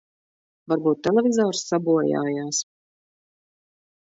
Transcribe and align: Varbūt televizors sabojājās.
Varbūt 0.71 1.03
televizors 1.07 1.61
sabojājās. 1.73 2.63